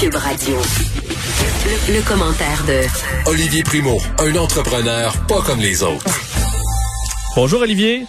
Cube 0.00 0.14
Radio. 0.14 0.56
Le, 1.66 1.94
le 1.96 2.02
commentaire 2.08 2.64
de 2.66 3.28
Olivier 3.30 3.62
Primo, 3.62 3.98
un 4.18 4.34
entrepreneur 4.36 5.12
pas 5.28 5.42
comme 5.42 5.60
les 5.60 5.82
autres. 5.82 6.04
Bonjour 7.36 7.60
Olivier. 7.60 8.04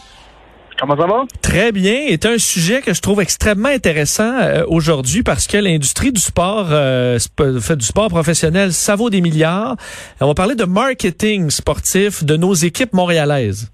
Comment 0.80 0.96
ça 0.96 1.06
va? 1.06 1.24
Très 1.42 1.72
bien. 1.72 2.06
C'est 2.10 2.26
un 2.26 2.38
sujet 2.38 2.82
que 2.82 2.94
je 2.94 3.02
trouve 3.02 3.22
extrêmement 3.22 3.70
intéressant 3.70 4.34
euh, 4.40 4.64
aujourd'hui 4.68 5.22
parce 5.22 5.48
que 5.48 5.58
l'industrie 5.58 6.12
du 6.12 6.22
sport, 6.22 6.68
euh, 6.72 7.18
sp- 7.18 7.60
fait 7.60 7.76
du 7.76 7.86
sport 7.86 8.08
professionnel, 8.10 8.74
ça 8.74 8.96
vaut 8.96 9.10
des 9.10 9.22
milliards. 9.22 9.76
On 10.22 10.28
va 10.28 10.34
parler 10.34 10.56
de 10.56 10.66
marketing 10.66 11.50
sportif 11.52 12.24
de 12.24 12.38
nos 12.38 12.54
équipes 12.54 12.94
montréalaises. 12.94 13.70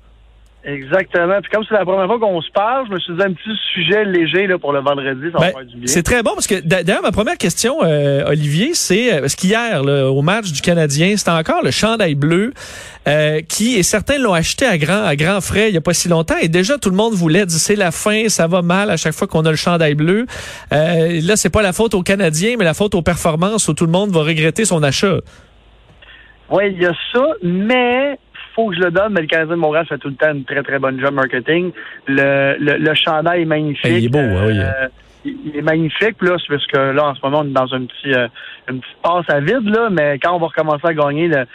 Exactement. 0.70 1.40
Puis 1.42 1.50
comme 1.50 1.64
c'est 1.68 1.76
la 1.76 1.86
première 1.86 2.08
fois 2.08 2.20
qu'on 2.20 2.42
se 2.42 2.52
parle, 2.52 2.88
je 2.90 2.94
me 2.94 3.00
suis 3.00 3.14
dit 3.16 3.22
un 3.24 3.32
petit 3.32 3.58
sujet 3.74 4.04
léger 4.04 4.48
là, 4.48 4.58
pour 4.60 4.74
le 4.74 4.82
vendredi, 4.82 5.28
ça 5.32 5.38
va 5.40 5.46
Ben, 5.48 5.52
faire 5.54 5.66
du 5.66 5.78
bien. 5.78 5.88
c'est 5.88 6.04
très 6.04 6.22
bon 6.24 6.32
parce 6.34 6.46
que 6.46 6.60
d'a- 6.60 6.84
d'ailleurs 6.84 7.02
ma 7.04 7.14
première 7.14 7.38
question, 7.38 7.78
euh, 7.84 8.26
Olivier, 8.28 8.72
c'est 8.74 9.14
euh, 9.14 9.22
parce 9.22 9.36
qu'hier 9.36 9.82
là, 9.82 10.12
au 10.12 10.22
match 10.22 10.52
du 10.52 10.60
Canadien, 10.62 11.16
c'était 11.16 11.32
encore 11.32 11.64
le 11.64 11.72
chandail 11.72 12.16
bleu 12.16 12.52
euh, 13.08 13.40
qui 13.48 13.76
et 13.78 13.84
certains 13.84 14.18
l'ont 14.20 14.34
acheté 14.34 14.66
à 14.66 14.78
grand 14.78 15.06
à 15.06 15.16
grands 15.16 15.40
frais 15.40 15.70
il 15.70 15.74
y 15.74 15.78
a 15.78 15.82
pas 15.82 15.94
si 15.94 16.10
longtemps 16.10 16.36
et 16.42 16.50
déjà 16.50 16.78
tout 16.78 16.90
le 16.90 16.98
monde 16.98 17.14
voulait 17.14 17.46
dire 17.46 17.58
c'est 17.60 17.78
la 17.78 17.92
fin, 17.92 18.28
ça 18.28 18.48
va 18.48 18.62
mal 18.62 18.90
à 18.90 18.98
chaque 18.98 19.14
fois 19.14 19.28
qu'on 19.28 19.46
a 19.46 19.50
le 19.52 19.56
chandail 19.56 19.96
bleu. 19.96 20.26
Euh, 20.74 21.22
là 21.24 21.38
c'est 21.38 21.50
pas 21.50 21.62
la 21.62 21.72
faute 21.72 21.94
aux 21.94 22.04
Canadiens 22.04 22.56
mais 22.60 22.66
la 22.66 22.74
faute 22.74 22.94
aux 22.94 23.02
performances 23.02 23.70
où 23.70 23.74
tout 23.74 23.86
le 23.86 23.92
monde 23.94 24.10
va 24.12 24.22
regretter 24.24 24.66
son 24.66 24.84
achat. 24.84 25.20
Oui, 26.50 26.64
il 26.74 26.82
y 26.82 26.86
a 26.86 26.94
ça, 27.14 27.26
mais 27.44 28.18
faut 28.58 28.70
que 28.70 28.76
je 28.76 28.82
le 28.82 28.92
donne, 28.92 29.14
mais 29.14 29.22
le 29.22 29.28
Canadien 29.28 29.56
de 29.56 29.62
Montréal 29.62 29.86
fait 29.86 30.00
tout 30.00 30.10
le 30.10 30.16
temps 30.16 30.34
une 30.34 30.44
très, 30.44 30.64
très 30.64 30.80
bonne 30.80 31.00
job 31.00 31.14
marketing. 31.14 31.72
Le, 32.08 32.58
le, 32.60 32.78
le 32.78 32.96
chandail 32.96 33.44
est 33.44 33.46
magnifique. 33.46 33.86
Il 33.86 34.06
est 34.06 34.10
beau, 34.10 34.18
hein, 34.18 34.46
oui. 34.48 34.60
Euh, 34.60 34.88
il 35.26 35.56
est 35.58 35.62
magnifique, 35.62 36.18
puis 36.18 36.28
là, 36.28 36.36
c'est 36.40 36.54
parce 36.54 36.66
que 36.68 36.78
là, 36.78 37.10
en 37.10 37.16
ce 37.16 37.20
moment, 37.24 37.42
on 37.42 37.46
est 37.46 37.54
dans 37.54 37.72
un 37.74 37.86
petit, 37.86 38.14
euh, 38.14 38.28
une 38.70 38.80
petite 38.80 38.98
passe 39.04 39.30
à 39.30 39.40
vide, 39.40 39.70
là, 39.70 39.90
mais 39.92 40.18
quand 40.20 40.34
on 40.36 40.40
va 40.40 40.48
recommencer 40.48 40.88
à 40.88 40.94
gagner, 40.94 41.28
le, 41.28 41.46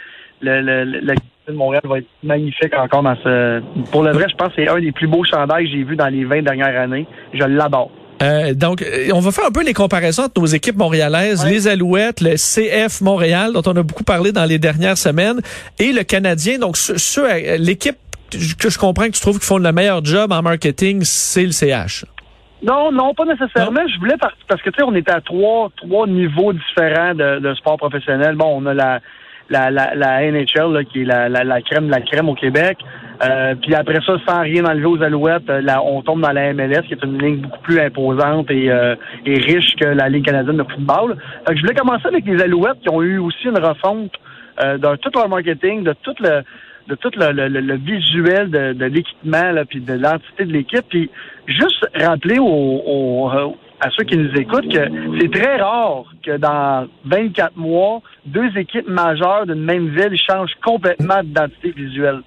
le, 0.41 0.61
le, 0.61 0.83
le, 0.85 1.15
de 1.47 1.53
Montréal 1.53 1.81
va 1.85 1.97
être 1.97 2.07
magnifique 2.23 2.73
encore 2.73 3.03
dans 3.03 3.15
ce... 3.17 3.61
Pour 3.91 4.03
le 4.03 4.11
vrai, 4.11 4.27
je 4.29 4.35
pense 4.35 4.49
que 4.49 4.63
c'est 4.63 4.69
un 4.69 4.79
des 4.79 4.91
plus 4.91 5.07
beaux 5.07 5.25
chandails 5.25 5.65
que 5.65 5.71
j'ai 5.71 5.83
vu 5.83 5.95
dans 5.95 6.07
les 6.07 6.23
20 6.23 6.43
dernières 6.43 6.79
années. 6.79 7.05
Je 7.33 7.43
l'adore. 7.43 7.91
Euh, 8.23 8.53
donc, 8.53 8.81
euh, 8.81 9.09
on 9.13 9.19
va 9.19 9.31
faire 9.31 9.45
un 9.45 9.51
peu 9.51 9.63
les 9.63 9.73
comparaisons 9.73 10.23
entre 10.23 10.39
nos 10.39 10.47
équipes 10.47 10.77
montréalaises, 10.77 11.43
Ouais. 11.43 11.51
les 11.51 11.67
Alouettes, 11.67 12.21
le 12.21 12.35
CF 12.37 13.01
Montréal, 13.01 13.51
dont 13.53 13.61
on 13.65 13.75
a 13.75 13.83
beaucoup 13.83 14.03
parlé 14.03 14.31
dans 14.31 14.45
les 14.45 14.59
dernières 14.59 14.97
semaines, 14.97 15.41
et 15.79 15.91
le 15.91 16.03
Canadien. 16.03 16.57
Donc, 16.59 16.77
ceux, 16.77 16.97
ceux, 16.97 17.29
euh, 17.29 17.57
l'équipe 17.57 17.97
que 18.57 18.69
je 18.69 18.79
comprends 18.79 19.05
que 19.05 19.11
tu 19.11 19.21
trouves 19.21 19.37
qu'ils 19.37 19.45
font 19.47 19.57
le 19.59 19.71
meilleur 19.71 20.03
job 20.03 20.31
en 20.31 20.41
marketing, 20.41 21.01
c'est 21.03 21.45
le 21.45 21.51
CH. 21.51 22.05
Non, 22.63 22.91
non, 22.91 23.13
pas 23.13 23.25
nécessairement. 23.25 23.81
Je 23.93 23.99
voulais 23.99 24.15
par- 24.17 24.31
parce 24.47 24.61
que 24.61 24.69
tu 24.69 24.77
sais, 24.79 24.83
on 24.87 24.95
était 24.95 25.11
à 25.11 25.19
trois 25.21 25.69
trois 25.75 26.07
niveaux 26.07 26.53
différents 26.53 27.13
de, 27.13 27.39
de 27.39 27.53
sport 27.55 27.77
professionnel. 27.77 28.35
Bon, 28.35 28.55
on 28.57 28.65
a 28.65 28.73
la 28.73 29.01
la, 29.49 29.69
la, 29.71 29.93
la 29.95 30.31
NHL 30.31 30.73
là, 30.73 30.83
qui 30.83 31.01
est 31.01 31.05
la, 31.05 31.29
la, 31.29 31.43
la 31.43 31.61
crème 31.61 31.87
de 31.87 31.91
la 31.91 32.01
crème 32.01 32.29
au 32.29 32.35
Québec. 32.35 32.77
Euh, 33.23 33.55
puis 33.61 33.73
après 33.75 33.99
ça, 34.05 34.17
sans 34.27 34.41
rien 34.41 34.65
enlever 34.65 34.85
aux 34.85 35.01
Alouettes, 35.03 35.49
euh, 35.49 35.61
là, 35.61 35.81
on 35.83 36.01
tombe 36.01 36.21
dans 36.21 36.31
la 36.31 36.53
MLS, 36.53 36.81
qui 36.87 36.93
est 36.93 37.03
une 37.03 37.17
ligne 37.21 37.37
beaucoup 37.37 37.59
plus 37.61 37.79
imposante 37.79 38.49
et, 38.51 38.69
euh, 38.71 38.95
et 39.25 39.35
riche 39.35 39.75
que 39.75 39.85
la 39.85 40.09
Ligue 40.09 40.25
canadienne 40.25 40.57
de 40.57 40.63
football. 40.63 41.15
Fait 41.47 41.53
que 41.53 41.57
je 41.57 41.61
voulais 41.61 41.75
commencer 41.75 42.07
avec 42.07 42.25
les 42.25 42.41
Alouettes 42.41 42.79
qui 42.81 42.89
ont 42.89 43.01
eu 43.01 43.19
aussi 43.19 43.45
une 43.47 43.57
refonte 43.59 44.11
euh, 44.63 44.77
de 44.77 44.95
tout 44.97 45.11
leur 45.15 45.29
marketing, 45.29 45.83
de 45.83 45.93
tout 46.03 46.15
le 46.19 46.41
de 46.89 46.95
tout 46.95 47.11
le, 47.15 47.31
le, 47.31 47.47
le- 47.47 47.75
visuel 47.77 48.49
de, 48.51 48.73
de 48.73 48.85
l'équipement 48.85 49.53
puis 49.69 49.79
de 49.79 49.93
l'entité 49.93 50.43
de 50.43 50.51
l'équipe. 50.51 50.83
Puis 50.89 51.09
juste 51.47 51.87
rappeler 51.95 52.39
aux, 52.39 52.43
aux- 52.45 53.31
euh, 53.31 53.47
à 53.83 53.89
ceux 53.89 54.05
qui 54.05 54.17
nous 54.17 54.33
écoutent 54.35 54.71
que 54.71 55.19
c'est 55.19 55.31
très 55.31 55.57
rare 55.57 56.05
que 56.25 56.37
dans 56.37 56.87
24 57.03 57.57
mois, 57.57 58.01
deux 58.25 58.57
équipes 58.57 58.87
majeures 58.87 59.45
d'une 59.45 59.63
même 59.63 59.89
ville 59.89 60.17
changent 60.17 60.55
complètement 60.63 61.21
d'identité 61.21 61.71
visuelle. 61.71 62.21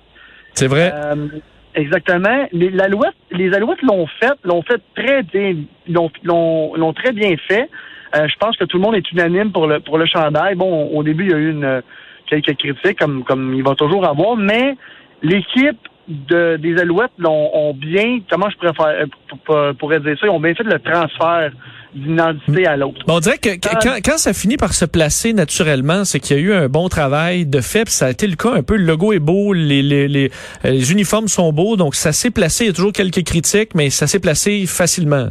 C'est 0.53 0.67
vrai. 0.67 0.93
Euh, 0.95 1.29
exactement. 1.75 2.47
Les, 2.53 2.79
Alouettes 2.79 3.83
l'ont 3.83 4.07
fait, 4.21 4.35
l'ont 4.45 4.63
fait 4.63 4.83
très 4.95 5.23
bien, 5.23 5.57
l'ont 5.89 6.93
très 6.93 7.13
bien 7.13 7.35
fait. 7.49 7.71
Euh, 8.15 8.29
je 8.29 8.37
pense 8.39 8.57
que 8.59 8.65
tout 8.65 8.77
le 8.77 8.83
monde 8.83 8.95
est 8.95 9.11
unanime 9.11 9.51
pour 9.51 9.67
le 9.67 9.81
pour 9.81 9.97
le 9.97 10.05
chandail. 10.07 10.57
Bon, 10.57 10.89
au 10.89 11.03
début, 11.03 11.25
il 11.25 11.31
y 11.31 11.35
a 11.35 11.39
eu 11.39 11.51
une, 11.51 11.83
quelques 12.27 12.55
critiques, 12.57 12.99
comme 12.99 13.25
comme 13.25 13.55
il 13.55 13.63
va 13.63 13.75
toujours 13.75 14.07
avoir, 14.07 14.37
mais 14.37 14.77
l'équipe 15.23 15.79
de, 16.09 16.57
des 16.57 16.77
Alouettes 16.79 17.11
l'ont 17.19 17.51
ont 17.55 17.75
bien, 17.75 18.21
comment 18.31 18.49
je 18.51 18.57
pourrais 18.57 18.75
faire, 18.75 19.03
euh, 19.03 19.07
pour- 19.29 19.39
pour- 19.41 19.75
pourrais 19.79 20.01
dire 20.01 20.17
ça, 20.21 20.27
ils 20.27 20.31
ont 20.31 20.41
bien 20.41 20.55
fait 20.55 20.63
le 20.65 20.79
transfert 20.79 21.51
d'une 21.95 22.13
identité 22.13 22.67
à 22.67 22.77
l'autre. 22.77 23.01
Bon, 23.07 23.17
on 23.17 23.21
dirait 23.21 23.39
que, 23.39 23.49
Ah. 23.71 23.79
quand, 23.83 23.95
quand 24.05 24.19
ça 24.19 24.33
finit 24.35 24.57
par 24.57 24.73
se 24.75 24.85
placer 24.85 25.33
naturellement, 25.33 26.05
c'est 26.05 26.21
qu'il 26.21 26.37
y 26.37 26.39
a 26.39 26.43
eu 26.43 26.53
un 26.53 26.69
bon 26.69 26.89
travail 26.89 27.47
de 27.47 27.61
fait, 27.61 27.85
puis 27.85 27.93
ça 27.93 28.07
a 28.07 28.11
été 28.11 28.27
le 28.27 28.37
cas 28.37 28.53
un 28.53 28.63
peu. 28.63 28.77
Le 28.77 28.85
logo 28.85 29.13
est 29.13 29.19
beau, 29.19 29.53
les, 29.53 29.83
les, 29.83 30.07
les, 30.07 30.31
euh, 30.65 30.71
les 30.71 30.93
uniformes 30.93 31.29
sont 31.29 31.53
beaux, 31.53 31.77
donc 31.77 31.95
ça 31.95 32.13
s'est 32.13 32.31
placé. 32.31 32.65
Il 32.65 32.67
y 32.69 32.71
a 32.71 32.75
toujours 32.75 32.93
quelques 32.93 33.25
critiques, 33.25 33.75
mais 33.75 33.89
ça 33.91 34.07
s'est 34.07 34.21
placé 34.21 34.65
facilement. 34.67 35.29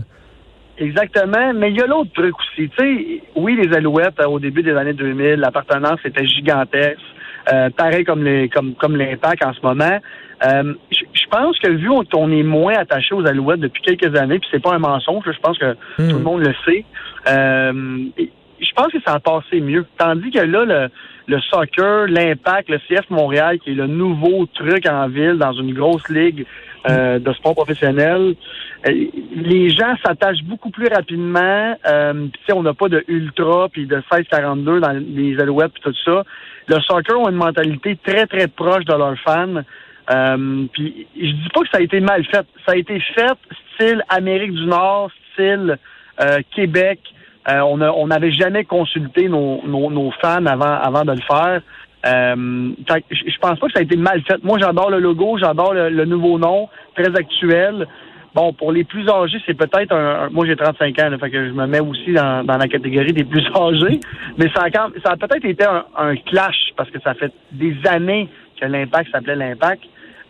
Exactement, 0.78 1.54
mais 1.54 1.70
il 1.72 1.78
y 1.78 1.82
a 1.82 1.86
l'autre 1.88 2.12
truc 2.14 2.34
aussi. 2.38 2.70
Tu 2.70 2.76
sais, 2.78 3.22
oui, 3.36 3.56
les 3.56 3.74
Alouettes, 3.74 4.20
euh, 4.20 4.26
au 4.28 4.40
début 4.40 4.62
des 4.62 4.74
années 4.74 4.92
2000, 4.94 5.36
l'appartenance 5.36 6.00
était 6.04 6.26
gigantesque. 6.28 7.00
Euh, 7.52 7.70
pareil 7.70 8.04
comme 8.04 8.24
les 8.24 8.50
comme 8.50 8.74
comme 8.76 8.96
l'impact 8.96 9.44
en 9.44 9.54
ce 9.54 9.62
moment. 9.62 10.00
Euh, 10.46 10.74
je 10.92 11.26
pense 11.30 11.58
que 11.60 11.70
vu 11.70 11.90
qu'on 12.12 12.32
est 12.32 12.44
moins 12.44 12.74
attaché 12.74 13.16
aux 13.16 13.26
Alouettes 13.26 13.60
depuis 13.62 13.82
quelques 13.82 14.16
années, 14.18 14.40
puis 14.40 14.48
c'est 14.52 14.62
pas 14.62 14.74
un 14.74 14.80
mensonge, 14.80 15.24
je 15.26 15.40
pense 15.40 15.58
que 15.58 15.76
Hmm. 15.98 16.10
tout 16.10 16.18
le 16.18 16.24
monde 16.24 16.42
le 16.42 16.54
sait. 16.66 16.84
Euh, 17.28 18.04
je 18.60 18.72
pense 18.74 18.92
que 18.92 19.02
ça 19.06 19.14
a 19.14 19.20
passé 19.20 19.60
mieux. 19.62 19.86
Tandis 19.98 20.32
que 20.32 20.40
là, 20.40 20.66
le, 20.66 20.90
le 21.28 21.42
soccer, 21.42 22.08
l'impact, 22.08 22.70
le 22.70 22.80
CF 22.80 23.10
Montréal, 23.10 23.60
qui 23.60 23.72
est 23.72 23.76
le 23.76 23.88
nouveau 23.88 24.46
truc 24.46 24.88
en 24.88 25.08
ville 25.08 25.38
dans 25.38 25.54
une 25.54 25.74
grosse 25.74 26.08
ligue 26.10 26.46
euh, 26.90 27.20
de 27.20 27.34
sport 27.34 27.56
professionnel, 27.56 28.36
euh, 28.88 29.06
les 29.36 29.70
gens 29.72 29.96
s'attachent 30.06 30.44
beaucoup 30.44 30.70
plus 30.70 30.88
rapidement. 30.88 31.76
Euh, 31.88 32.14
puis, 32.14 32.32
tu 32.32 32.46
sais, 32.48 32.54
on 32.54 32.64
n'a 32.64 32.74
pas 32.74 32.90
de 32.90 33.04
ultra 33.08 33.70
puis 33.70 33.88
de 33.88 34.02
16-42 34.12 34.80
dans 34.80 34.92
les 34.92 35.40
alouettes 35.40 35.74
puis 35.74 35.84
tout 35.84 35.96
ça. 36.06 36.24
Le 36.68 36.80
soccer 36.82 37.20
ont 37.20 37.30
une 37.30 37.36
mentalité 37.36 37.98
très 38.04 38.26
très 38.28 38.48
proche 38.48 38.86
de 38.86 38.94
leurs 38.94 39.20
fans. 39.20 39.62
Euh, 40.12 40.66
puis 40.72 41.08
je 41.16 41.32
dis 41.32 41.50
pas 41.54 41.62
que 41.62 41.70
ça 41.72 41.78
a 41.78 41.82
été 41.82 42.00
mal 42.00 42.24
fait. 42.26 42.46
Ça 42.66 42.74
a 42.74 42.76
été 42.76 43.00
fait 43.00 43.38
style 43.74 44.04
Amérique 44.10 44.54
du 44.54 44.66
Nord, 44.66 45.12
style 45.34 45.78
euh, 46.22 46.40
Québec. 46.56 47.00
Euh, 47.48 47.60
on 47.62 47.80
a- 47.82 47.92
on 47.92 48.08
n'avait 48.08 48.32
jamais 48.32 48.64
consulté 48.66 49.30
nos, 49.30 49.62
nos, 49.66 49.90
nos 49.92 50.12
fans 50.22 50.46
avant, 50.46 50.74
avant 50.82 51.04
de 51.06 51.12
le 51.12 51.22
faire. 51.22 51.62
Euh, 52.08 52.72
je 53.12 53.38
pense 53.40 53.60
pas 53.60 53.68
que 53.68 53.74
ça 53.74 53.80
a 53.80 53.84
été 53.84 53.98
mal 53.98 54.22
fait. 54.28 54.44
Moi, 54.44 54.58
j'adore 54.60 54.90
le 54.92 55.00
logo, 55.00 55.38
j'adore 55.40 55.74
le, 55.74 55.90
le 55.90 56.06
nouveau 56.06 56.38
nom, 56.40 56.70
très 56.96 57.16
actuel. 57.18 57.88
Bon, 58.34 58.52
pour 58.52 58.72
les 58.72 58.84
plus 58.84 59.08
âgés, 59.10 59.38
c'est 59.46 59.54
peut-être 59.54 59.94
un, 59.94 60.26
un- 60.26 60.30
Moi, 60.30 60.46
j'ai 60.46 60.56
35 60.56 61.00
ans, 61.00 61.10
là, 61.10 61.18
fait 61.18 61.30
que 61.32 61.48
je 61.48 61.52
me 61.52 61.66
mets 61.68 61.80
aussi 61.80 62.12
dans, 62.14 62.44
dans 62.44 62.58
la 62.58 62.68
catégorie 62.68 63.14
des 63.14 63.24
plus 63.24 63.46
âgés. 63.56 64.00
Mais 64.38 64.50
ça 64.54 64.64
a, 64.64 64.70
quand- 64.70 64.92
ça 65.04 65.12
a 65.14 65.16
peut-être 65.18 65.46
été 65.46 65.64
un, 65.66 65.86
un 65.98 66.16
clash 66.18 66.72
parce 66.76 66.90
que 66.90 67.00
ça 67.02 67.14
fait 67.14 67.32
des 67.52 67.76
années 67.88 68.28
que 68.60 68.66
l'impact 68.66 69.10
s'appelait 69.12 69.36
l'impact. 69.36 69.84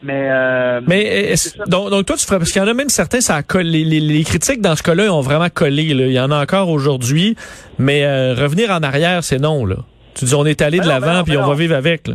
Mais, 0.05 0.27
euh, 0.29 0.81
Mais 0.87 1.03
est-ce- 1.03 1.57
donc, 1.67 1.89
donc 1.89 2.05
toi, 2.05 2.15
tu 2.15 2.25
ferais 2.25 2.37
parce 2.37 2.51
qu'il 2.51 2.61
y 2.61 2.65
en 2.65 2.67
a 2.67 2.73
même 2.73 2.89
certains, 2.89 3.21
ça 3.21 3.35
a 3.35 3.43
collé. 3.43 3.83
Les, 3.83 3.99
les, 3.99 4.13
les 4.13 4.23
critiques 4.23 4.61
dans 4.61 4.75
ce 4.75 4.83
cas-là 4.83 5.11
ont 5.13 5.21
vraiment 5.21 5.49
collé. 5.49 5.93
Là. 5.93 6.05
Il 6.05 6.11
y 6.13 6.19
en 6.19 6.29
a 6.31 6.41
encore 6.41 6.69
aujourd'hui, 6.69 7.35
mais 7.79 8.05
euh, 8.05 8.33
revenir 8.35 8.69
en 8.71 8.83
arrière, 8.83 9.23
c'est 9.23 9.39
non. 9.39 9.65
Là. 9.65 9.77
Tu 10.13 10.25
dis 10.25 10.35
on 10.35 10.45
est 10.45 10.61
allé 10.61 10.77
Ben 10.77 10.83
de 10.85 10.89
ben 10.89 10.99
l'avant 10.99 11.13
non, 11.19 11.23
puis 11.23 11.35
ben 11.35 11.43
on 11.43 11.47
va 11.47 11.55
vivre 11.55 11.75
avec. 11.75 12.07
Là. 12.07 12.13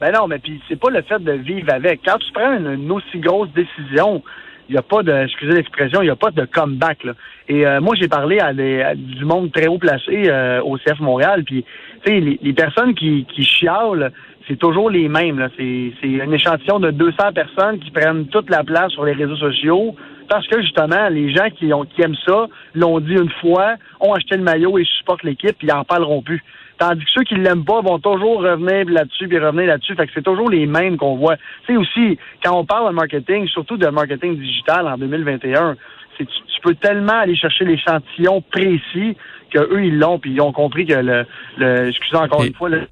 Ben 0.00 0.12
non, 0.12 0.28
mais 0.28 0.38
puis 0.38 0.60
c'est 0.68 0.78
pas 0.78 0.90
le 0.90 1.02
fait 1.02 1.18
de 1.22 1.32
vivre 1.32 1.72
avec. 1.72 2.00
Quand 2.04 2.18
tu 2.18 2.30
prends 2.32 2.52
une, 2.56 2.72
une 2.74 2.92
aussi 2.92 3.18
grosse 3.18 3.48
décision, 3.54 4.22
il 4.68 4.72
n'y 4.72 4.78
a 4.78 4.82
pas 4.82 5.02
de, 5.02 5.12
excusez 5.24 5.52
l'expression, 5.54 6.02
il 6.02 6.04
n'y 6.04 6.10
a 6.10 6.16
pas 6.16 6.30
de 6.30 6.44
comeback. 6.44 7.02
Là. 7.04 7.12
Et 7.48 7.66
euh, 7.66 7.80
moi, 7.80 7.94
j'ai 7.98 8.06
parlé 8.06 8.38
à, 8.38 8.52
des, 8.52 8.82
à 8.82 8.94
du 8.94 9.24
monde 9.24 9.50
très 9.50 9.66
haut 9.66 9.78
placé 9.78 10.24
euh, 10.28 10.60
au 10.62 10.76
CF 10.76 11.00
Montréal, 11.00 11.42
puis 11.44 11.64
tu 12.04 12.12
sais, 12.12 12.20
les, 12.20 12.38
les 12.42 12.52
personnes 12.52 12.94
qui, 12.94 13.26
qui 13.34 13.42
chialent, 13.44 14.12
c'est 14.48 14.58
toujours 14.58 14.90
les 14.90 15.08
mêmes. 15.08 15.38
là. 15.38 15.48
C'est 15.56 15.92
c'est 16.00 16.20
un 16.20 16.32
échantillon 16.32 16.80
de 16.80 16.90
200 16.90 17.32
personnes 17.34 17.78
qui 17.78 17.90
prennent 17.90 18.26
toute 18.28 18.50
la 18.50 18.64
place 18.64 18.90
sur 18.92 19.04
les 19.04 19.12
réseaux 19.12 19.36
sociaux 19.36 19.94
parce 20.28 20.46
que 20.46 20.60
justement, 20.60 21.08
les 21.08 21.30
gens 21.34 21.48
qui, 21.50 21.72
ont, 21.72 21.84
qui 21.84 22.02
aiment 22.02 22.16
ça 22.26 22.46
l'ont 22.74 23.00
dit 23.00 23.12
une 23.14 23.30
fois, 23.40 23.74
ont 24.00 24.12
acheté 24.12 24.36
le 24.36 24.42
maillot 24.42 24.78
et 24.78 24.84
supportent 24.84 25.22
l'équipe, 25.22 25.56
puis 25.56 25.68
ils 25.68 25.72
en 25.72 25.84
parleront 25.84 26.20
plus. 26.22 26.42
Tandis 26.78 27.02
que 27.04 27.10
ceux 27.14 27.22
qui 27.24 27.34
l'aiment 27.34 27.64
pas 27.64 27.80
vont 27.80 27.98
toujours 27.98 28.40
revenir 28.42 28.84
là-dessus, 28.90 29.26
puis 29.26 29.38
revenir 29.38 29.66
là-dessus. 29.66 29.94
Fait 29.94 30.06
que 30.06 30.12
c'est 30.14 30.22
toujours 30.22 30.48
les 30.50 30.66
mêmes 30.66 30.96
qu'on 30.96 31.16
voit. 31.16 31.36
Tu 31.66 31.72
sais 31.72 31.76
aussi, 31.76 32.18
quand 32.44 32.56
on 32.56 32.64
parle 32.64 32.88
de 32.90 32.94
marketing, 32.94 33.48
surtout 33.48 33.76
de 33.78 33.86
marketing 33.88 34.36
digital 34.38 34.86
en 34.86 34.96
2021, 34.98 35.76
c'est 36.18 36.24
tu, 36.26 36.32
tu 36.54 36.60
peux 36.62 36.74
tellement 36.74 37.20
aller 37.20 37.34
chercher 37.34 37.64
l'échantillon 37.64 38.42
précis 38.42 39.16
que 39.50 39.58
eux 39.60 39.84
ils 39.84 39.98
l'ont, 39.98 40.18
puis 40.18 40.32
ils 40.32 40.40
ont 40.42 40.52
compris 40.52 40.84
que 40.86 40.94
le, 40.94 41.24
le 41.56 41.88
excusez 41.88 42.16
encore 42.16 42.44
Et- 42.44 42.48
une 42.48 42.54
fois, 42.54 42.68
le 42.68 42.82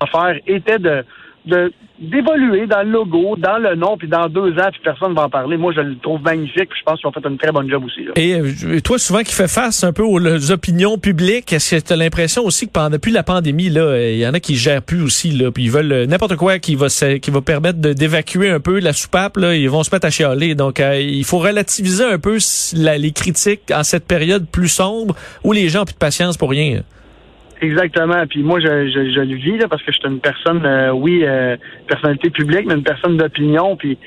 l'affaire 0.00 0.40
était 0.46 0.78
de 0.78 1.04
d'évoluer 2.00 2.66
dans 2.66 2.82
le 2.82 2.90
logo, 2.90 3.36
dans 3.36 3.58
le 3.58 3.74
nom, 3.74 3.96
puis 3.96 4.06
dans 4.06 4.28
deux 4.28 4.52
ans, 4.52 4.68
puis 4.70 4.80
personne 4.84 5.10
ne 5.10 5.16
va 5.16 5.24
en 5.24 5.30
parler. 5.30 5.56
Moi, 5.56 5.72
je 5.74 5.80
le 5.80 5.96
trouve 5.98 6.22
magnifique, 6.22 6.68
je 6.78 6.82
pense 6.84 7.00
qu'ils 7.00 7.08
ont 7.08 7.12
fait 7.12 7.26
une 7.26 7.38
très 7.38 7.50
bonne 7.50 7.68
job 7.68 7.84
aussi. 7.84 8.04
Là. 8.04 8.12
Et 8.14 8.34
euh, 8.34 8.80
toi, 8.80 8.98
souvent 8.98 9.22
qui 9.22 9.34
fais 9.34 9.48
face 9.48 9.82
un 9.82 9.92
peu 9.92 10.04
aux, 10.04 10.50
opinions 10.52 10.96
publiques, 10.98 11.52
est-ce 11.52 11.76
que 11.76 11.80
tu 11.80 11.92
as 11.92 11.96
l'impression 11.96 12.44
aussi 12.44 12.66
que 12.66 12.72
pendant 12.72 12.90
depuis 12.90 13.10
la 13.10 13.24
pandémie, 13.24 13.68
là, 13.68 13.80
euh, 13.80 14.12
il 14.12 14.18
y 14.18 14.26
en 14.26 14.34
a 14.34 14.38
qui 14.40 14.54
gèrent 14.54 14.82
plus 14.82 15.02
aussi, 15.02 15.32
là, 15.32 15.50
puis 15.50 15.64
ils 15.64 15.70
veulent 15.70 15.92
euh, 15.92 16.06
n'importe 16.06 16.36
quoi 16.36 16.58
qui 16.60 16.76
va 16.76 16.86
qui 16.88 17.30
va 17.30 17.40
permettre 17.40 17.78
d'évacuer 17.78 18.50
un 18.50 18.60
peu 18.60 18.78
la 18.78 18.92
soupape, 18.92 19.36
là, 19.36 19.54
ils 19.54 19.68
vont 19.68 19.82
se 19.82 19.94
mettre 19.94 20.06
à 20.06 20.10
chialer. 20.10 20.54
Donc, 20.54 20.80
il 20.80 21.24
faut 21.24 21.38
relativiser 21.38 22.04
un 22.04 22.18
peu 22.18 22.38
les 22.74 23.12
critiques 23.12 23.72
en 23.74 23.82
cette 23.82 24.06
période 24.06 24.46
plus 24.46 24.68
sombre 24.68 25.14
où 25.44 25.52
les 25.52 25.68
gens 25.68 25.82
ont 25.82 25.84
plus 25.84 25.94
de 25.94 25.98
patience 25.98 26.36
pour 26.36 26.50
rien. 26.50 26.82
Exactement. 27.60 28.24
Puis 28.28 28.42
moi, 28.42 28.60
je, 28.60 28.88
je, 28.88 29.10
je 29.10 29.20
le 29.20 29.34
vis 29.36 29.58
là, 29.58 29.66
parce 29.68 29.82
que 29.82 29.92
je 29.92 29.98
suis 29.98 30.08
une 30.08 30.20
personne, 30.20 30.64
euh, 30.64 30.92
oui, 30.92 31.24
euh, 31.24 31.56
personnalité 31.88 32.30
publique, 32.30 32.66
mais 32.66 32.74
une 32.74 32.84
personne 32.84 33.16
d'opinion. 33.16 33.76
Puis, 33.76 33.98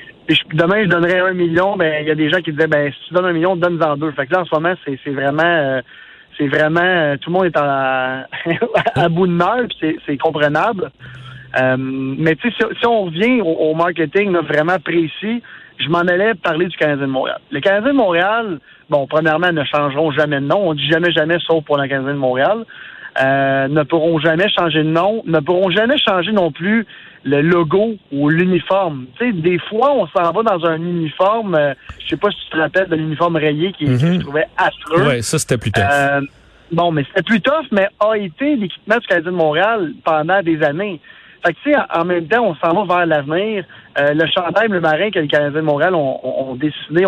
demain, 0.54 0.84
je 0.84 0.88
donnerais 0.88 1.20
un 1.20 1.34
million. 1.34 1.76
Ben, 1.76 2.02
il 2.02 2.08
y 2.08 2.10
a 2.10 2.14
des 2.14 2.30
gens 2.30 2.40
qui 2.40 2.52
disaient, 2.52 2.66
ben, 2.66 2.90
si 2.90 3.08
tu 3.08 3.14
donnes 3.14 3.26
un 3.26 3.32
million, 3.32 3.56
donne-en 3.56 3.96
deux. 3.96 4.10
Fait 4.12 4.26
que 4.26 4.32
là, 4.32 4.40
en 4.40 4.44
ce 4.46 4.54
moment, 4.54 4.74
c'est, 4.84 4.98
c'est 5.04 5.10
vraiment, 5.10 5.42
euh, 5.44 5.82
c'est 6.38 6.46
vraiment, 6.48 7.14
tout 7.20 7.30
le 7.30 7.32
monde 7.32 7.46
est 7.46 7.56
à, 7.58 8.26
à 8.94 9.08
bout 9.10 9.26
de 9.26 9.32
nerfs. 9.32 9.68
C'est, 9.80 9.96
c'est 10.06 10.16
comprenable. 10.16 10.90
mais 11.76 12.34
tu 12.36 12.50
sais, 12.50 12.66
si, 12.80 12.86
on 12.86 13.04
revient 13.04 13.42
au, 13.42 13.74
marketing 13.74 14.34
vraiment 14.38 14.78
précis, 14.78 15.42
je 15.78 15.88
m'en 15.90 15.98
allais 15.98 16.34
parler 16.34 16.66
du 16.66 16.76
Canadien 16.78 17.06
de 17.06 17.12
Montréal. 17.12 17.38
Le 17.50 17.60
Canadien 17.60 17.92
de 17.92 17.96
Montréal, 17.96 18.60
bon, 18.88 19.06
premièrement, 19.06 19.52
ne 19.52 19.64
changeront 19.64 20.10
jamais 20.12 20.40
de 20.40 20.46
nom. 20.46 20.70
On 20.70 20.74
dit 20.74 20.88
jamais, 20.88 21.12
jamais, 21.12 21.36
sauf 21.46 21.62
pour 21.64 21.76
le 21.76 21.86
Canadien 21.86 22.14
de 22.14 22.18
Montréal. 22.18 22.64
Euh, 23.20 23.68
ne 23.68 23.82
pourront 23.82 24.18
jamais 24.18 24.48
changer 24.48 24.82
de 24.82 24.88
nom, 24.88 25.22
ne 25.26 25.38
pourront 25.40 25.70
jamais 25.70 25.98
changer 25.98 26.32
non 26.32 26.50
plus 26.50 26.86
le 27.24 27.42
logo 27.42 27.96
ou 28.10 28.30
l'uniforme. 28.30 29.04
Tu 29.18 29.26
sais, 29.26 29.32
des 29.32 29.58
fois, 29.58 29.92
on 29.94 30.06
s'en 30.06 30.32
va 30.32 30.42
dans 30.42 30.64
un 30.64 30.76
uniforme, 30.76 31.54
euh, 31.54 31.74
je 32.02 32.08
sais 32.08 32.16
pas 32.16 32.30
si 32.30 32.38
tu 32.44 32.50
te 32.52 32.56
rappelles 32.56 32.88
de 32.88 32.96
l'uniforme 32.96 33.36
rayé 33.36 33.72
qui, 33.72 33.84
que 33.84 33.96
je 33.98 34.20
trouvais 34.20 34.46
affreux. 34.56 35.08
Oui, 35.08 35.22
ça, 35.22 35.38
c'était 35.38 35.58
plus 35.58 35.70
tough. 35.70 35.84
Euh, 35.90 36.22
bon, 36.72 36.90
mais 36.90 37.04
c'était 37.04 37.22
plus 37.22 37.42
tough, 37.42 37.66
mais 37.70 37.86
a 38.00 38.16
été 38.16 38.56
l'équipement 38.56 38.96
du 38.96 39.06
Canadien 39.06 39.30
de 39.30 39.36
Montréal 39.36 39.92
pendant 40.04 40.42
des 40.42 40.62
années. 40.62 40.98
Fait 41.44 41.54
que, 41.54 41.98
en, 41.98 42.04
même 42.04 42.26
temps, 42.28 42.44
on 42.44 42.54
s'en 42.54 42.84
va 42.84 42.96
vers 42.96 43.06
l'avenir. 43.06 43.64
le 43.98 44.26
chandail, 44.26 44.68
le 44.68 44.80
marin 44.80 45.10
que 45.10 45.18
les 45.18 45.28
Canadiens 45.28 45.60
de 45.60 45.66
Montréal 45.66 45.94
ont, 45.94 46.20
ont, 46.22 46.54
dessiné, 46.54 47.04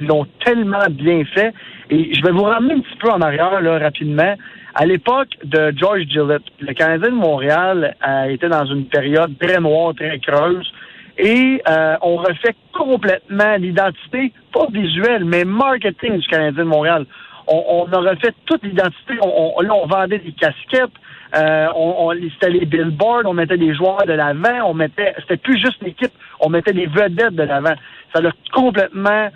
l'ont 0.00 0.26
tellement 0.44 0.86
bien 0.90 1.24
fait. 1.26 1.52
Et 1.90 2.14
je 2.14 2.22
vais 2.22 2.32
vous 2.32 2.44
ramener 2.44 2.74
un 2.74 2.80
petit 2.80 2.96
peu 2.98 3.10
en 3.10 3.20
arrière, 3.20 3.60
là, 3.60 3.78
rapidement. 3.78 4.34
À 4.78 4.84
l'époque 4.84 5.28
de 5.42 5.72
George 5.74 6.02
Gillett, 6.08 6.42
le 6.60 6.74
Canadien 6.74 7.08
de 7.08 7.14
Montréal 7.14 7.96
a 8.02 8.28
été 8.28 8.46
dans 8.46 8.66
une 8.66 8.84
période 8.84 9.32
très 9.38 9.58
noire, 9.58 9.94
très 9.94 10.18
creuse. 10.18 10.70
Et 11.16 11.62
euh, 11.66 11.96
on 12.02 12.16
refait 12.16 12.54
complètement 12.74 13.56
l'identité, 13.56 14.34
pas 14.52 14.66
visuelle, 14.70 15.24
mais 15.24 15.44
marketing 15.46 16.18
du 16.18 16.26
Canadien 16.26 16.64
de 16.64 16.68
Montréal. 16.68 17.06
On, 17.48 17.86
a 17.90 17.96
refait 17.98 18.34
toute 18.44 18.62
l'identité. 18.64 19.14
On, 19.22 19.60
là, 19.62 19.74
on 19.74 19.86
vendait 19.86 20.18
des 20.18 20.32
casquettes. 20.32 20.90
Euh, 21.34 21.66
on, 21.74 22.12
c'était 22.34 22.50
les 22.50 22.66
billboards, 22.66 23.22
on 23.24 23.34
mettait 23.34 23.58
des 23.58 23.74
joueurs 23.74 24.06
de 24.06 24.12
l'avant, 24.12 24.70
on 24.70 24.74
mettait, 24.74 25.14
c'était 25.20 25.36
plus 25.36 25.58
juste 25.58 25.82
l'équipe, 25.82 26.12
on 26.40 26.48
mettait 26.48 26.72
des 26.72 26.86
vedettes 26.86 27.34
de 27.34 27.42
l'avant. 27.42 27.74
Ça 28.12 28.20
l'a 28.20 28.32
complètement 28.52 29.28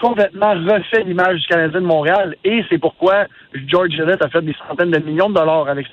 complètement 0.00 0.52
refait 0.52 1.04
l'image 1.04 1.40
du 1.40 1.46
Canadien 1.46 1.80
de 1.80 1.86
Montréal 1.86 2.34
et 2.42 2.64
c'est 2.68 2.78
pourquoi 2.78 3.26
George 3.68 3.90
Gillette 3.90 4.22
a 4.22 4.28
fait 4.28 4.42
des 4.42 4.54
centaines 4.66 4.90
de 4.90 4.98
millions 4.98 5.28
de 5.28 5.34
dollars 5.34 5.68
avec 5.68 5.86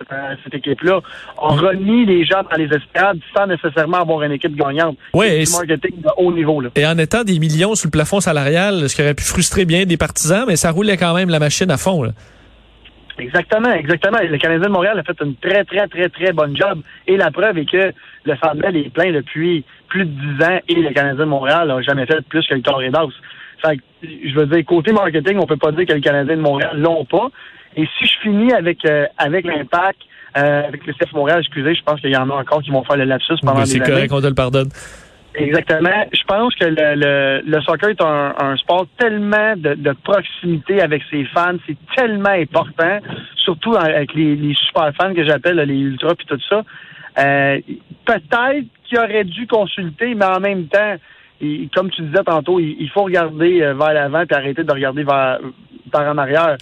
cette, 0.43 0.53
équipe-là. 0.53 1.01
On 1.37 1.49
remis 1.49 2.05
les 2.05 2.25
gens 2.25 2.41
dans 2.49 2.57
les 2.57 2.69
estrades 2.73 3.19
sans 3.35 3.47
nécessairement 3.47 3.97
avoir 3.97 4.23
une 4.23 4.31
équipe 4.31 4.55
gagnante. 4.55 4.97
Oui, 5.13 5.27
et 5.27 5.43
marketing 5.51 6.01
de 6.01 6.09
haut 6.17 6.31
niveau. 6.31 6.61
Là. 6.61 6.69
Et 6.75 6.87
en 6.87 6.97
étant 6.97 7.23
des 7.23 7.37
millions 7.37 7.75
sous 7.75 7.87
le 7.87 7.91
plafond 7.91 8.21
salarial, 8.21 8.87
ce 8.89 8.95
qui 8.95 9.01
aurait 9.01 9.13
pu 9.13 9.25
frustrer 9.25 9.65
bien 9.65 9.85
des 9.85 9.97
partisans, 9.97 10.45
mais 10.47 10.55
ça 10.55 10.71
roulait 10.71 10.97
quand 10.97 11.13
même 11.13 11.29
la 11.29 11.39
machine 11.39 11.69
à 11.69 11.77
fond. 11.77 12.03
Là. 12.03 12.11
Exactement, 13.19 13.71
exactement. 13.71 14.17
Le 14.21 14.37
Canadien 14.37 14.67
de 14.67 14.71
Montréal 14.71 14.99
a 14.99 15.03
fait 15.03 15.17
une 15.23 15.35
très, 15.35 15.63
très, 15.65 15.87
très, 15.87 16.09
très 16.09 16.33
bonne 16.33 16.55
job. 16.55 16.81
Et 17.07 17.17
la 17.17 17.31
preuve 17.31 17.57
est 17.57 17.65
que 17.65 17.91
le 18.25 18.35
Centre 18.37 18.65
est 18.65 18.93
plein 18.93 19.11
depuis 19.11 19.63
plus 19.87 20.05
de 20.05 20.11
dix 20.11 20.43
ans 20.43 20.59
et 20.67 20.75
le 20.75 20.93
Canadien 20.93 21.25
de 21.25 21.29
Montréal 21.29 21.67
n'a 21.67 21.81
jamais 21.81 22.05
fait 22.05 22.21
plus 22.27 22.45
que 22.45 22.53
le 22.53 22.61
Torridos. 22.61 23.11
Fait 23.61 23.79
je 24.03 24.35
veux 24.35 24.45
dire, 24.45 24.63
côté 24.65 24.91
marketing, 24.91 25.37
on 25.39 25.47
peut 25.47 25.57
pas 25.57 25.71
dire 25.71 25.85
que 25.85 25.93
les 25.93 26.01
Canadiens 26.01 26.35
de 26.35 26.41
Montréal 26.41 26.79
l'ont 26.79 27.05
pas. 27.05 27.29
Et 27.75 27.87
si 27.97 28.05
je 28.05 28.19
finis 28.21 28.53
avec 28.53 28.85
euh, 28.85 29.05
avec 29.17 29.45
l'impact, 29.45 29.99
euh, 30.37 30.67
avec 30.67 30.85
le 30.85 30.93
CF 30.93 31.11
Montréal, 31.13 31.39
excusez, 31.39 31.73
je 31.73 31.83
pense 31.83 31.99
qu'il 31.99 32.11
y 32.11 32.17
en 32.17 32.29
a 32.29 32.33
encore 32.33 32.61
qui 32.61 32.69
vont 32.69 32.83
faire 32.83 32.97
le 32.97 33.05
lapsus 33.05 33.35
pendant 33.41 33.63
des 33.63 33.75
années. 33.75 33.85
C'est 33.85 33.91
correct, 33.91 34.11
on 34.11 34.21
te 34.21 34.27
le 34.27 34.35
pardonne. 34.35 34.69
Exactement. 35.37 36.05
Je 36.11 36.23
pense 36.23 36.55
que 36.55 36.65
le, 36.65 36.95
le, 36.95 37.41
le 37.45 37.61
soccer 37.61 37.89
est 37.89 38.01
un, 38.01 38.33
un, 38.39 38.57
sport 38.57 38.87
tellement 38.97 39.55
de, 39.55 39.75
de, 39.75 39.91
proximité 40.03 40.81
avec 40.81 41.03
ses 41.11 41.25
fans, 41.25 41.57
c'est 41.67 41.77
tellement 41.95 42.29
important, 42.29 42.99
surtout 43.35 43.75
avec 43.75 44.13
les, 44.15 44.35
les 44.35 44.55
super 44.55 44.91
fans 44.99 45.13
que 45.13 45.23
j'appelle 45.23 45.57
les 45.57 45.75
ultras 45.79 46.15
puis 46.15 46.25
tout 46.25 46.39
ça. 46.49 46.63
Euh, 47.19 47.59
Peut-être 48.05 48.65
qu'il 48.85 48.97
aurait 48.99 49.25
dû 49.25 49.47
consulter, 49.47 50.15
mais 50.15 50.25
en 50.25 50.39
même 50.39 50.67
temps, 50.67 50.95
comme 51.75 51.91
tu 51.91 52.01
disais 52.03 52.23
tantôt, 52.23 52.59
il, 52.59 52.89
faut 52.89 53.03
regarder 53.03 53.61
euh, 53.61 53.73
vers 53.73 53.93
l'avant 53.93 54.23
et 54.23 54.33
arrêter 54.33 54.63
de 54.63 54.71
regarder 54.71 55.03
vers, 55.03 55.39
par 55.91 56.07
en 56.07 56.17
arrière. 56.17 56.57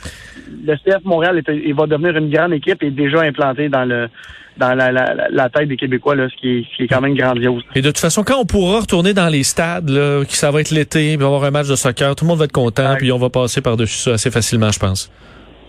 Le 0.66 0.75
CF 0.75 1.04
Montréal 1.04 1.42
il 1.48 1.74
va 1.74 1.88
devenir 1.88 2.16
une 2.18 2.30
grande 2.30 2.54
équipe 2.54 2.81
et 2.83 2.92
déjà 2.92 3.22
implanté 3.22 3.69
dans 3.69 3.86
le 3.86 4.10
dans 4.57 4.74
la, 4.74 4.89
la, 4.92 5.50
tête 5.50 5.68
des 5.68 5.75
Québécois, 5.75 6.16
là, 6.16 6.30
ce, 6.30 6.36
qui 6.38 6.60
est, 6.60 6.63
ce 6.72 6.77
qui 6.77 6.83
est 6.83 6.88
quand 6.88 7.01
même 7.01 7.13
grandiose. 7.13 7.62
Et 7.75 7.81
de 7.81 7.88
toute 7.88 7.98
façon, 7.98 8.24
quand 8.24 8.39
on 8.39 8.45
pourra 8.45 8.80
retourner 8.80 9.13
dans 9.13 9.27
les 9.27 9.44
stades, 9.44 9.89
là, 9.89 10.24
que 10.24 10.31
ça 10.31 10.50
va 10.50 10.62
être 10.62 10.72
l'été, 10.72 11.18
puis 11.18 11.25
on 11.25 11.31
va 11.31 11.36
avoir 11.36 11.44
un 11.44 11.51
match 11.51 11.68
de 11.68 11.75
soccer, 11.75 12.16
tout 12.16 12.24
le 12.24 12.30
monde 12.30 12.39
va 12.39 12.45
être 12.45 12.54
content, 12.54 12.95
puis 12.98 13.12
on 13.12 13.18
va 13.18 13.30
passer 13.30 13.62
par-dessus 13.62 13.98
ça 13.98 14.12
assez 14.12 14.31
facilement, 14.31 14.72
je 14.72 14.80
pense. 14.80 15.12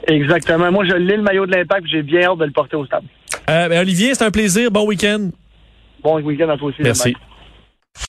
Exactement. 0.06 0.70
Moi, 0.70 0.84
je 0.84 0.94
lis 0.94 1.16
le 1.16 1.22
maillot 1.22 1.46
de 1.46 1.52
l'impact, 1.52 1.86
j'ai 1.90 2.02
bien 2.02 2.22
hâte 2.22 2.38
de 2.38 2.44
le 2.44 2.52
porter 2.52 2.76
au 2.76 2.86
stade. 2.86 3.02
Euh, 3.50 3.68
ben, 3.68 3.80
Olivier, 3.80 4.14
c'est 4.14 4.24
un 4.24 4.30
plaisir. 4.30 4.70
Bon 4.70 4.86
week-end. 4.86 5.30
Bon 6.02 6.20
week-end 6.20 6.48
à 6.48 6.56
toi 6.56 6.68
aussi. 6.68 6.82
Merci. 6.82 7.16